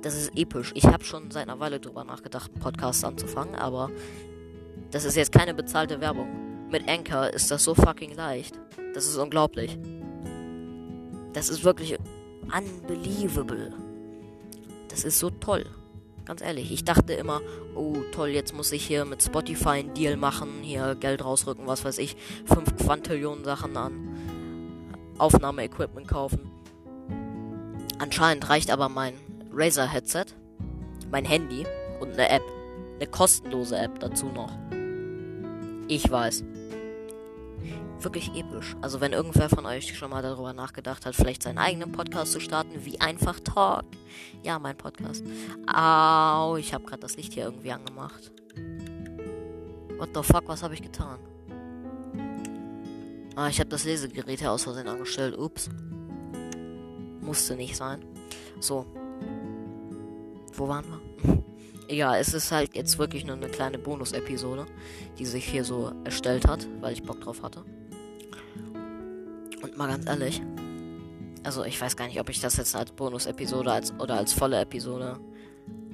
das 0.00 0.14
ist 0.14 0.36
episch. 0.36 0.72
Ich 0.74 0.86
habe 0.86 1.04
schon 1.04 1.30
seit 1.30 1.48
einer 1.48 1.60
Weile 1.60 1.80
drüber 1.80 2.04
nachgedacht, 2.04 2.50
einen 2.52 2.62
Podcast 2.62 3.04
anzufangen, 3.04 3.54
aber 3.54 3.90
das 4.90 5.04
ist 5.04 5.16
jetzt 5.16 5.32
keine 5.32 5.52
bezahlte 5.52 6.00
Werbung. 6.00 6.45
Mit 6.70 6.88
Anchor 6.88 7.30
ist 7.30 7.50
das 7.50 7.64
so 7.64 7.74
fucking 7.74 8.14
leicht. 8.14 8.58
Das 8.94 9.06
ist 9.06 9.16
unglaublich. 9.16 9.78
Das 11.32 11.48
ist 11.48 11.64
wirklich 11.64 11.96
unbelievable. 12.42 13.72
Das 14.88 15.04
ist 15.04 15.18
so 15.18 15.30
toll. 15.30 15.66
Ganz 16.24 16.42
ehrlich, 16.42 16.72
ich 16.72 16.84
dachte 16.84 17.12
immer, 17.12 17.40
oh 17.76 17.98
toll, 18.10 18.30
jetzt 18.30 18.52
muss 18.52 18.72
ich 18.72 18.84
hier 18.84 19.04
mit 19.04 19.22
Spotify 19.22 19.68
einen 19.68 19.94
Deal 19.94 20.16
machen, 20.16 20.48
hier 20.62 20.96
Geld 20.96 21.24
rausrücken, 21.24 21.68
was 21.68 21.84
weiß 21.84 21.98
ich, 21.98 22.16
5 22.46 22.76
Quantillionen 22.78 23.44
Sachen 23.44 23.76
an 23.76 24.16
Aufnahmeequipment 25.18 26.08
kaufen. 26.08 26.50
Anscheinend 27.98 28.48
reicht 28.48 28.70
aber 28.70 28.88
mein 28.88 29.14
Razer-Headset, 29.52 30.26
mein 31.12 31.24
Handy 31.24 31.64
und 32.00 32.14
eine 32.14 32.28
App. 32.28 32.42
Eine 32.96 33.06
kostenlose 33.06 33.76
App 33.76 34.00
dazu 34.00 34.26
noch. 34.26 34.50
Ich 35.86 36.10
weiß 36.10 36.44
wirklich 38.00 38.34
episch. 38.34 38.76
Also 38.82 39.00
wenn 39.00 39.12
irgendwer 39.12 39.48
von 39.48 39.66
euch 39.66 39.96
schon 39.96 40.10
mal 40.10 40.22
darüber 40.22 40.52
nachgedacht 40.52 41.06
hat, 41.06 41.14
vielleicht 41.14 41.42
seinen 41.42 41.58
eigenen 41.58 41.92
Podcast 41.92 42.32
zu 42.32 42.40
starten, 42.40 42.84
wie 42.84 43.00
einfach 43.00 43.40
Talk. 43.40 43.84
Ja, 44.42 44.58
mein 44.58 44.76
Podcast. 44.76 45.24
Au, 45.66 46.56
ich 46.56 46.72
habe 46.74 46.84
gerade 46.84 47.00
das 47.00 47.16
Licht 47.16 47.32
hier 47.32 47.44
irgendwie 47.44 47.72
angemacht. 47.72 48.32
What 49.98 50.10
the 50.14 50.22
fuck, 50.22 50.46
was 50.46 50.62
habe 50.62 50.74
ich 50.74 50.82
getan? 50.82 51.18
Ah, 53.34 53.48
ich 53.48 53.60
habe 53.60 53.68
das 53.68 53.84
Lesegerät 53.84 54.40
hier 54.40 54.50
aus 54.50 54.64
Versehen 54.64 54.88
angestellt. 54.88 55.36
Ups. 55.36 55.68
Musste 57.20 57.56
nicht 57.56 57.76
sein. 57.76 58.04
So. 58.60 58.86
Wo 60.52 60.68
waren 60.68 60.84
wir? 60.86 61.42
Ja, 61.88 62.16
es 62.16 62.34
ist 62.34 62.50
halt 62.50 62.74
jetzt 62.74 62.98
wirklich 62.98 63.24
nur 63.24 63.36
eine 63.36 63.48
kleine 63.48 63.78
Bonus-Episode, 63.78 64.66
die 65.20 65.24
sich 65.24 65.44
hier 65.44 65.62
so 65.62 65.92
erstellt 66.02 66.48
hat, 66.48 66.66
weil 66.80 66.92
ich 66.92 67.04
Bock 67.04 67.20
drauf 67.20 67.44
hatte. 67.44 67.64
Mal 69.76 69.88
ganz 69.88 70.06
ehrlich, 70.06 70.40
also 71.44 71.64
ich 71.64 71.78
weiß 71.80 71.96
gar 71.96 72.06
nicht, 72.06 72.18
ob 72.18 72.30
ich 72.30 72.40
das 72.40 72.56
jetzt 72.56 72.74
als 72.74 72.92
Bonus-Episode 72.92 73.70
als, 73.70 73.92
oder 73.98 74.16
als 74.16 74.32
volle 74.32 74.60
Episode 74.60 75.20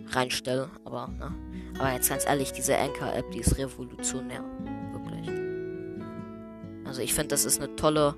reinstelle, 0.06 0.70
aber, 0.84 1.08
ne? 1.08 1.34
Aber 1.78 1.92
jetzt 1.92 2.08
ganz 2.08 2.24
ehrlich, 2.24 2.52
diese 2.52 2.78
Anchor-App, 2.78 3.30
die 3.32 3.40
ist 3.40 3.58
revolutionär. 3.58 4.44
Wirklich. 4.92 5.28
Also 6.84 7.02
ich 7.02 7.12
finde, 7.12 7.28
das 7.28 7.44
ist 7.44 7.60
eine 7.60 7.74
tolle, 7.74 8.14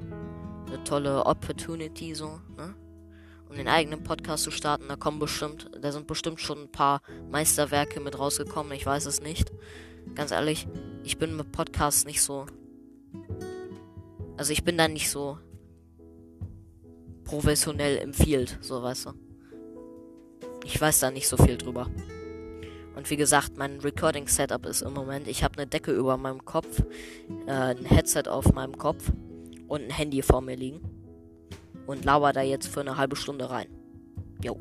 eine 0.67 0.85
tolle 0.85 1.25
Opportunity, 1.25 2.15
so, 2.15 2.41
ne? 2.57 2.75
Um 3.49 3.57
den 3.57 3.69
eigenen 3.69 4.03
Podcast 4.03 4.45
zu 4.45 4.51
starten. 4.51 4.89
Da 4.89 4.97
kommen 4.97 5.19
bestimmt, 5.19 5.71
da 5.81 5.93
sind 5.93 6.07
bestimmt 6.07 6.41
schon 6.41 6.65
ein 6.65 6.73
paar 6.73 7.01
Meisterwerke 7.31 8.01
mit 8.01 8.19
rausgekommen, 8.19 8.73
ich 8.73 8.85
weiß 8.85 9.07
es 9.07 9.23
nicht. 9.23 9.51
Ganz 10.15 10.31
ehrlich, 10.31 10.69
ich 11.05 11.17
bin 11.17 11.37
mit 11.37 11.53
Podcasts 11.53 12.05
nicht 12.05 12.21
so 12.21 12.47
also 14.37 14.53
ich 14.53 14.65
bin 14.65 14.77
da 14.77 14.89
nicht 14.89 15.11
so 15.11 15.39
professionell 17.25 17.97
im 17.97 18.13
Field, 18.13 18.59
so 18.61 18.83
weißt 18.83 19.07
du. 19.07 19.11
Ich 20.65 20.81
weiß 20.81 21.01
da 21.01 21.11
nicht 21.11 21.29
so 21.29 21.37
viel 21.37 21.59
drüber. 21.59 21.89
Und 22.97 23.11
wie 23.11 23.17
gesagt, 23.17 23.57
mein 23.57 23.81
Recording-Setup 23.81 24.65
ist 24.67 24.83
im 24.83 24.95
Moment, 24.95 25.27
ich 25.27 25.43
habe 25.43 25.59
eine 25.59 25.67
Decke 25.67 25.93
über 25.93 26.17
meinem 26.17 26.45
Kopf, 26.45 26.83
äh, 27.47 27.51
ein 27.51 27.85
Headset 27.85 28.29
auf 28.29 28.53
meinem 28.53 28.79
Kopf 28.79 29.11
und 29.67 29.83
ein 29.83 29.91
Handy 29.91 30.23
vor 30.23 30.41
mir 30.41 30.57
liegen. 30.57 30.81
Und 31.87 32.05
lauer 32.05 32.33
da 32.33 32.41
jetzt 32.41 32.69
für 32.69 32.81
eine 32.81 32.97
halbe 32.97 33.17
Stunde 33.17 33.51
rein. 33.51 33.67
Jo. 34.43 34.57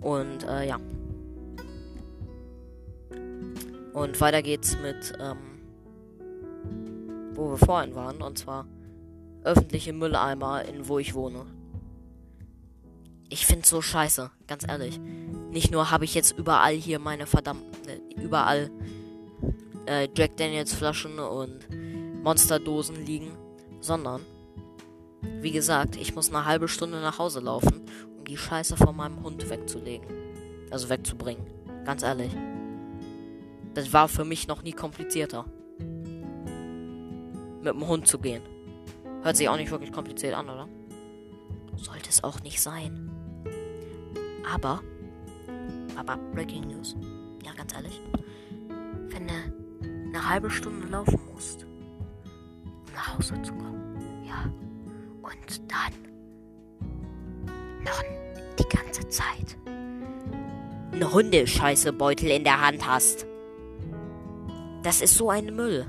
Und 0.00 0.44
äh, 0.44 0.68
ja. 0.68 0.78
Und 3.94 4.20
weiter 4.20 4.42
geht's 4.42 4.76
mit, 4.80 5.12
ähm, 5.18 5.38
wo 7.34 7.50
wir 7.50 7.56
vorhin 7.56 7.94
waren. 7.94 8.22
Und 8.22 8.38
zwar 8.38 8.66
öffentliche 9.42 9.92
Mülleimer, 9.92 10.64
in 10.64 10.88
wo 10.88 10.98
ich 10.98 11.14
wohne. 11.14 11.46
Ich 13.30 13.46
find's 13.46 13.68
so 13.68 13.82
scheiße, 13.82 14.30
ganz 14.46 14.66
ehrlich. 14.66 14.98
Nicht 15.50 15.70
nur 15.70 15.90
habe 15.90 16.04
ich 16.04 16.14
jetzt 16.14 16.38
überall 16.38 16.74
hier 16.74 16.98
meine 16.98 17.26
verdammten, 17.26 17.72
äh, 17.88 18.20
überall 18.20 18.70
äh, 19.86 20.08
Jack 20.16 20.36
Daniels 20.36 20.72
Flaschen 20.72 21.18
und 21.18 21.68
Monsterdosen 22.22 23.04
liegen, 23.04 23.30
sondern, 23.80 24.22
wie 25.40 25.50
gesagt, 25.50 25.96
ich 25.96 26.14
muss 26.14 26.28
eine 26.30 26.44
halbe 26.44 26.68
Stunde 26.68 27.00
nach 27.00 27.18
Hause 27.18 27.40
laufen, 27.40 27.82
um 28.18 28.24
die 28.24 28.36
Scheiße 28.36 28.76
von 28.76 28.96
meinem 28.96 29.22
Hund 29.22 29.48
wegzulegen. 29.48 30.06
Also 30.70 30.88
wegzubringen. 30.88 31.46
Ganz 31.84 32.02
ehrlich. 32.02 32.34
Das 33.74 33.92
war 33.92 34.08
für 34.08 34.24
mich 34.24 34.48
noch 34.48 34.62
nie 34.62 34.72
komplizierter. 34.72 35.44
Mit 37.62 37.74
dem 37.74 37.86
Hund 37.86 38.06
zu 38.06 38.18
gehen. 38.18 38.42
Hört 39.22 39.36
sich 39.36 39.48
auch 39.48 39.56
nicht 39.56 39.70
wirklich 39.70 39.92
kompliziert 39.92 40.34
an, 40.34 40.48
oder? 40.48 40.68
Sollte 41.76 42.08
es 42.08 42.24
auch 42.24 42.40
nicht 42.40 42.60
sein. 42.60 43.17
Aber, 44.52 44.80
aber 45.96 46.16
Breaking 46.32 46.68
News. 46.68 46.96
Ja, 47.44 47.52
ganz 47.54 47.74
ehrlich. 47.74 48.00
Wenn 49.08 49.26
du 49.26 49.34
eine 50.08 50.28
halbe 50.28 50.50
Stunde 50.50 50.86
laufen 50.88 51.20
musst, 51.32 51.64
um 51.64 52.92
nach 52.94 53.16
Hause 53.16 53.40
zu 53.42 53.52
kommen. 53.52 54.24
Ja. 54.26 54.44
Und 55.22 55.60
dann 55.70 55.92
noch 57.84 58.02
die 58.58 58.76
ganze 58.76 59.06
Zeit 59.08 59.56
einen 60.92 61.12
Hundescheißebeutel 61.12 62.30
in 62.30 62.44
der 62.44 62.60
Hand 62.60 62.86
hast. 62.86 63.26
Das 64.82 65.00
ist 65.00 65.14
so 65.14 65.30
ein 65.30 65.54
Müll. 65.54 65.86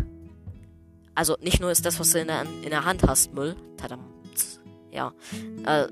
Also 1.16 1.36
nicht 1.42 1.60
nur 1.60 1.72
ist 1.72 1.86
das, 1.86 2.00
was 2.00 2.12
du 2.12 2.20
in 2.20 2.28
der, 2.28 2.44
in 2.64 2.70
der 2.70 2.86
Hand 2.86 3.04
hast, 3.08 3.34
Müll. 3.34 3.56
Tadam. 3.78 4.06
Ja. 4.92 5.14
Äh, 5.66 5.88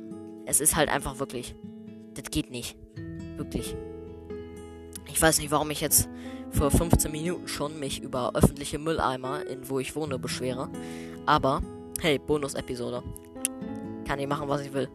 es 0.45 0.59
ist 0.59 0.75
halt 0.75 0.89
einfach 0.89 1.19
wirklich. 1.19 1.55
Das 2.17 2.31
geht 2.31 2.49
nicht. 2.49 2.75
Wirklich. 3.37 3.75
Ich 5.07 5.21
weiß 5.21 5.39
nicht, 5.39 5.51
warum 5.51 5.69
ich 5.71 5.81
jetzt 5.81 6.09
vor 6.51 6.71
15 6.71 7.11
Minuten 7.11 7.47
schon 7.47 7.79
mich 7.79 8.01
über 8.01 8.35
öffentliche 8.35 8.79
Mülleimer, 8.79 9.45
in 9.45 9.69
wo 9.69 9.79
ich 9.79 9.95
wohne, 9.95 10.17
beschwere. 10.17 10.69
Aber, 11.25 11.61
hey, 12.01 12.19
Bonus-Episode. 12.19 13.03
Kann 14.05 14.19
ich 14.19 14.27
machen, 14.27 14.49
was 14.49 14.61
ich 14.61 14.73
will. 14.73 14.89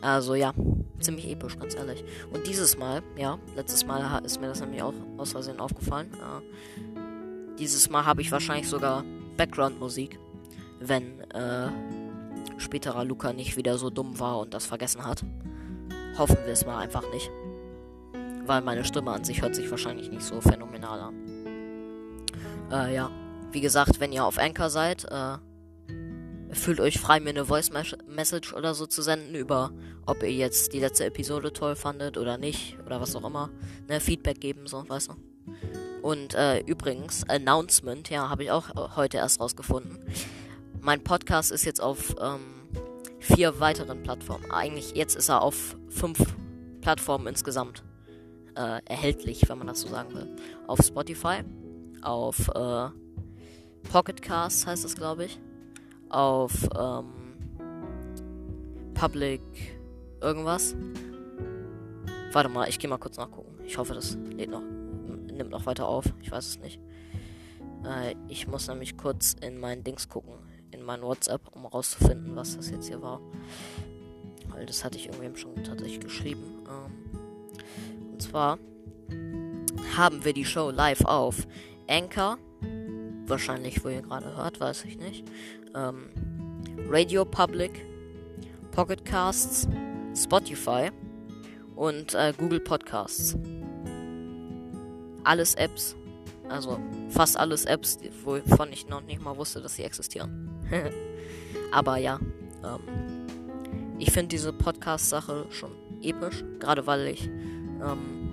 Also 0.00 0.34
ja, 0.34 0.54
ziemlich 1.00 1.28
episch, 1.28 1.58
ganz 1.58 1.74
ehrlich. 1.74 2.04
Und 2.32 2.46
dieses 2.46 2.78
Mal, 2.78 3.02
ja, 3.16 3.38
letztes 3.56 3.84
Mal 3.84 4.24
ist 4.24 4.40
mir 4.40 4.48
das 4.48 4.60
nämlich 4.60 4.82
auch 4.82 4.94
aus 5.16 5.32
Versehen 5.32 5.58
aufgefallen. 5.58 6.12
Äh, 6.14 7.56
dieses 7.58 7.90
Mal 7.90 8.04
habe 8.06 8.20
ich 8.20 8.30
wahrscheinlich 8.30 8.68
sogar 8.68 9.04
Background-Musik, 9.36 10.20
wenn 10.80 11.20
äh, 11.30 11.68
späterer 12.58 13.04
Luca 13.04 13.32
nicht 13.32 13.56
wieder 13.56 13.78
so 13.78 13.90
dumm 13.90 14.20
war 14.20 14.38
und 14.38 14.54
das 14.54 14.66
vergessen 14.66 15.04
hat. 15.04 15.24
Hoffen 16.18 16.38
wir 16.44 16.52
es 16.52 16.66
mal 16.66 16.78
einfach 16.78 17.04
nicht. 17.12 17.30
Weil 18.44 18.60
meine 18.62 18.84
Stimme 18.84 19.12
an 19.12 19.24
sich 19.24 19.40
hört 19.40 19.54
sich 19.54 19.70
wahrscheinlich 19.70 20.10
nicht 20.10 20.24
so 20.24 20.40
phänomenal 20.40 21.00
an. 21.00 21.14
Äh, 22.70 22.94
ja. 22.94 23.10
Wie 23.50 23.60
gesagt, 23.60 24.00
wenn 24.00 24.12
ihr 24.12 24.26
auf 24.26 24.38
Anchor 24.38 24.68
seid, 24.68 25.04
äh, 25.04 25.38
fühlt 26.50 26.80
euch 26.80 26.98
frei, 26.98 27.20
mir 27.20 27.30
eine 27.30 27.46
Voice 27.46 27.70
Message 27.70 28.52
oder 28.52 28.74
so 28.74 28.86
zu 28.86 29.00
senden 29.00 29.34
über, 29.34 29.70
ob 30.06 30.22
ihr 30.22 30.32
jetzt 30.32 30.72
die 30.72 30.80
letzte 30.80 31.06
Episode 31.06 31.52
toll 31.52 31.76
fandet 31.76 32.18
oder 32.18 32.36
nicht 32.36 32.76
oder 32.84 33.00
was 33.00 33.16
auch 33.16 33.24
immer. 33.24 33.50
Ne, 33.88 34.00
Feedback 34.00 34.40
geben, 34.40 34.66
so, 34.66 34.86
weißt 34.86 35.10
du. 35.10 35.14
Und 36.02 36.34
äh, 36.34 36.60
übrigens, 36.60 37.28
Announcement, 37.28 38.10
ja, 38.10 38.28
habe 38.28 38.44
ich 38.44 38.50
auch 38.50 38.96
heute 38.96 39.16
erst 39.18 39.40
rausgefunden. 39.40 39.98
Mein 40.80 41.02
Podcast 41.02 41.52
ist 41.52 41.64
jetzt 41.64 41.80
auf 41.82 42.14
ähm, 42.20 42.57
vier 43.18 43.60
weiteren 43.60 44.02
Plattformen. 44.02 44.50
Eigentlich 44.50 44.94
jetzt 44.94 45.16
ist 45.16 45.28
er 45.28 45.42
auf 45.42 45.76
fünf 45.88 46.18
Plattformen 46.80 47.26
insgesamt 47.26 47.82
äh, 48.54 48.80
erhältlich, 48.84 49.48
wenn 49.48 49.58
man 49.58 49.66
das 49.66 49.80
so 49.80 49.88
sagen 49.88 50.14
will. 50.14 50.28
Auf 50.66 50.80
Spotify, 50.80 51.42
auf 52.02 52.48
äh, 52.48 52.88
Pocket 53.92 54.20
Cast 54.20 54.66
heißt 54.66 54.84
es, 54.84 54.96
glaube 54.96 55.26
ich. 55.26 55.40
Auf 56.10 56.68
ähm, 56.76 57.12
Public 58.94 59.40
irgendwas. 60.20 60.74
Warte 62.32 62.48
mal, 62.48 62.68
ich 62.68 62.78
gehe 62.78 62.90
mal 62.90 62.98
kurz 62.98 63.16
nachgucken. 63.16 63.54
Ich 63.64 63.78
hoffe, 63.78 63.94
das 63.94 64.16
lädt 64.30 64.50
noch, 64.50 64.62
nimmt 64.62 65.50
noch 65.50 65.66
weiter 65.66 65.86
auf. 65.86 66.04
Ich 66.20 66.30
weiß 66.30 66.46
es 66.46 66.58
nicht. 66.60 66.80
Äh, 67.84 68.14
ich 68.28 68.46
muss 68.46 68.68
nämlich 68.68 68.96
kurz 68.96 69.34
in 69.40 69.58
mein 69.60 69.84
Dings 69.84 70.08
gucken, 70.08 70.34
in 70.70 70.82
mein 70.82 71.02
WhatsApp, 71.02 71.42
um 71.52 71.66
rauszufinden, 71.66 72.36
was 72.36 72.56
das 72.56 72.70
jetzt 72.70 72.88
hier 72.88 73.02
war. 73.02 73.20
Weil 74.48 74.66
das 74.66 74.84
hatte 74.84 74.96
ich 74.96 75.06
irgendwem 75.06 75.36
schon 75.36 75.62
tatsächlich 75.62 76.00
geschrieben. 76.00 76.66
Ähm, 76.68 78.12
und 78.12 78.22
zwar 78.22 78.58
haben 79.96 80.24
wir 80.24 80.32
die 80.32 80.44
Show 80.44 80.70
live 80.70 81.04
auf 81.04 81.46
Anchor, 81.88 82.38
wahrscheinlich, 83.26 83.84
wo 83.84 83.88
ihr 83.88 84.02
gerade 84.02 84.36
hört, 84.36 84.60
weiß 84.60 84.84
ich 84.84 84.98
nicht. 84.98 85.24
Ähm, 85.74 86.08
Radio 86.88 87.24
Public, 87.24 87.84
Pocket 88.72 89.04
Casts, 89.04 89.68
Spotify 90.14 90.90
und 91.76 92.14
äh, 92.14 92.32
Google 92.36 92.60
Podcasts. 92.60 93.36
Alles 95.24 95.54
Apps, 95.54 95.94
also 96.48 96.78
fast 97.10 97.38
alles 97.38 97.64
Apps, 97.64 97.98
wovon 98.24 98.72
ich 98.72 98.88
noch 98.88 99.02
nicht 99.02 99.20
mal 99.20 99.36
wusste, 99.36 99.60
dass 99.60 99.76
sie 99.76 99.82
existieren. 99.82 100.47
Aber 101.72 101.96
ja, 101.96 102.18
ähm, 102.64 103.26
ich 103.98 104.12
finde 104.12 104.28
diese 104.28 104.52
Podcast-Sache 104.52 105.46
schon 105.50 105.72
episch, 106.02 106.44
gerade 106.60 106.86
weil 106.86 107.08
ich 107.08 107.26
ähm, 107.26 108.28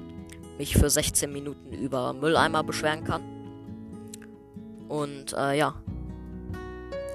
mich 0.57 0.75
für 0.75 0.89
16 0.89 1.31
Minuten 1.31 1.73
über 1.73 2.13
Mülleimer 2.13 2.63
beschweren 2.63 3.03
kann. 3.03 3.23
Und 4.87 5.33
äh, 5.33 5.57
ja. 5.57 5.75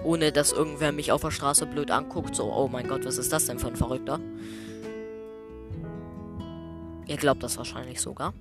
Ohne 0.03 0.33
dass 0.33 0.53
irgendwer 0.53 0.93
mich 0.93 1.13
auf 1.13 1.21
der 1.21 1.31
Straße 1.31 1.67
blöd 1.67 1.91
anguckt, 1.91 2.35
so, 2.35 2.51
oh 2.53 2.69
mein 2.69 2.89
Gott, 2.89 3.05
was 3.05 3.19
ist 3.19 3.33
das 3.33 3.47
denn 3.47 3.59
für 3.59 3.69
ein 3.69 3.77
Verrückter? 3.77 4.19
Ihr 7.07 7.17
glaubt 7.17 7.43
das 7.43 7.59
wahrscheinlich 7.59 8.01
sogar. 8.01 8.33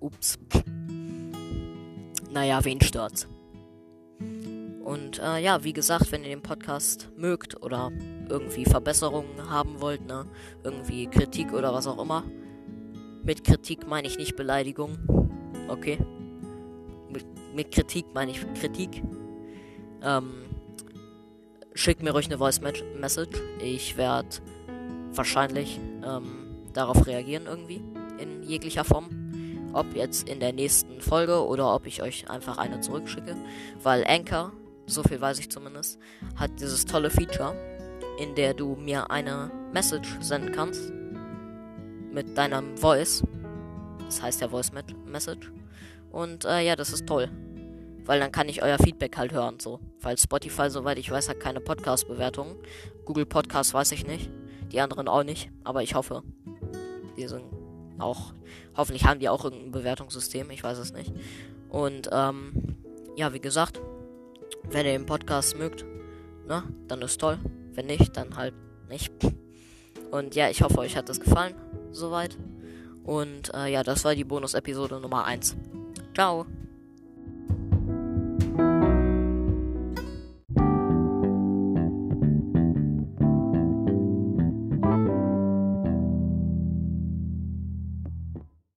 Ups. 0.00 0.38
Naja, 2.30 2.62
wen 2.64 2.80
stört's? 2.80 3.26
Und 4.88 5.18
äh, 5.18 5.38
ja, 5.38 5.64
wie 5.64 5.72
gesagt, 5.72 6.12
wenn 6.12 6.22
ihr 6.22 6.30
den 6.30 6.42
Podcast 6.42 7.10
mögt 7.16 7.62
oder 7.62 7.92
irgendwie 8.28 8.64
Verbesserungen 8.64 9.50
haben 9.50 9.80
wollt, 9.80 10.06
ne, 10.06 10.26
irgendwie 10.64 11.06
Kritik 11.06 11.52
oder 11.52 11.74
was 11.74 11.86
auch 11.86 12.00
immer. 12.00 12.24
Mit 13.22 13.44
Kritik 13.44 13.86
meine 13.86 14.08
ich 14.08 14.16
nicht 14.16 14.36
Beleidigung. 14.36 14.96
Okay 15.68 15.98
mit 17.58 17.72
Kritik 17.72 18.06
meine 18.14 18.30
ich 18.30 18.40
Kritik. 18.54 19.02
Ähm, 20.00 20.44
schickt 21.74 22.04
mir 22.04 22.12
ruhig 22.12 22.26
eine 22.26 22.38
Voice 22.38 22.60
Message. 22.60 23.42
Ich 23.60 23.96
werde 23.96 24.28
wahrscheinlich 25.12 25.80
ähm, 26.06 26.56
darauf 26.72 27.04
reagieren 27.06 27.46
irgendwie 27.46 27.82
in 28.18 28.44
jeglicher 28.44 28.84
Form. 28.84 29.08
Ob 29.72 29.94
jetzt 29.96 30.28
in 30.28 30.38
der 30.38 30.52
nächsten 30.52 31.00
Folge 31.00 31.44
oder 31.44 31.74
ob 31.74 31.86
ich 31.86 32.00
euch 32.00 32.30
einfach 32.30 32.58
eine 32.58 32.80
zurückschicke. 32.80 33.36
Weil 33.82 34.04
Anchor, 34.06 34.52
so 34.88 35.02
viel 35.02 35.20
weiß 35.20 35.38
ich 35.38 35.50
zumindest, 35.50 35.98
hat 36.36 36.50
dieses 36.58 36.84
tolle 36.84 37.10
Feature, 37.10 37.54
in 38.18 38.34
der 38.34 38.54
du 38.54 38.74
mir 38.74 39.10
eine 39.10 39.50
Message 39.72 40.16
senden 40.20 40.52
kannst 40.52 40.92
mit 42.12 42.36
deinem 42.36 42.76
Voice. 42.76 43.22
Das 44.06 44.22
heißt 44.22 44.40
ja 44.40 44.48
Voice 44.48 44.72
Message. 45.06 45.52
Und 46.10 46.44
äh, 46.44 46.60
ja, 46.60 46.74
das 46.74 46.92
ist 46.92 47.06
toll. 47.06 47.28
Weil 48.04 48.20
dann 48.20 48.32
kann 48.32 48.48
ich 48.48 48.62
euer 48.62 48.78
Feedback 48.78 49.18
halt 49.18 49.32
hören, 49.32 49.60
so. 49.60 49.80
Weil 50.00 50.16
Spotify, 50.16 50.70
soweit 50.70 50.98
ich 50.98 51.10
weiß, 51.10 51.28
hat 51.28 51.40
keine 51.40 51.60
Podcast-Bewertungen. 51.60 52.56
Google 53.04 53.26
Podcast 53.26 53.74
weiß 53.74 53.92
ich 53.92 54.06
nicht. 54.06 54.30
Die 54.72 54.80
anderen 54.80 55.08
auch 55.08 55.24
nicht. 55.24 55.50
Aber 55.62 55.82
ich 55.82 55.94
hoffe, 55.94 56.22
die 57.18 57.28
sind 57.28 57.44
auch. 57.98 58.32
Hoffentlich 58.74 59.04
haben 59.04 59.20
die 59.20 59.28
auch 59.28 59.44
irgendein 59.44 59.72
Bewertungssystem. 59.72 60.50
Ich 60.50 60.64
weiß 60.64 60.78
es 60.78 60.94
nicht. 60.94 61.12
Und, 61.68 62.08
ähm, 62.10 62.78
ja, 63.16 63.34
wie 63.34 63.40
gesagt, 63.40 63.80
wenn 64.70 64.86
ihr 64.86 64.92
den 64.92 65.06
Podcast 65.06 65.56
mögt, 65.58 65.84
ne, 66.46 66.62
dann 66.86 67.02
ist 67.02 67.20
toll. 67.20 67.38
Wenn 67.72 67.86
nicht, 67.86 68.16
dann 68.16 68.36
halt 68.36 68.54
nicht. 68.88 69.12
Und 70.10 70.34
ja, 70.34 70.48
ich 70.48 70.62
hoffe, 70.62 70.78
euch 70.78 70.96
hat 70.96 71.08
das 71.08 71.20
gefallen. 71.20 71.54
Soweit. 71.92 72.36
Und 73.04 73.54
äh, 73.54 73.72
ja, 73.72 73.82
das 73.82 74.04
war 74.04 74.14
die 74.14 74.24
Bonus-Episode 74.24 75.00
Nummer 75.00 75.24
1. 75.24 75.56
Ciao. 76.14 76.46